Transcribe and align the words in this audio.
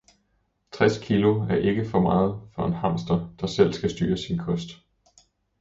Tres 0.71 0.97
kilo 1.03 1.41
er 1.49 1.55
ikke 1.55 1.89
meget 2.01 2.41
for 2.55 2.65
en 2.65 2.73
hamster, 2.73 3.35
der 3.41 3.47
selv 3.47 3.73
skal 3.73 3.89
styre 3.91 4.17
sin 4.17 4.37
kost 4.37 4.69